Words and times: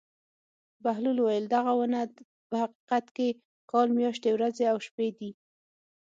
بهلول 0.83 1.17
وویل: 1.19 1.45
دغه 1.55 1.71
ونه 1.79 1.99
په 2.49 2.55
حقیقت 2.63 3.05
کې 3.15 3.27
کال 3.71 3.87
میاشتې 3.99 4.29
ورځې 4.33 4.65
او 4.71 4.77
شپې 4.87 5.07
دي. 5.17 5.31